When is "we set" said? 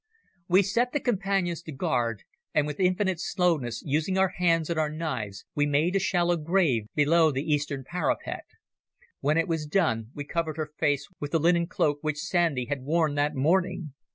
0.49-0.93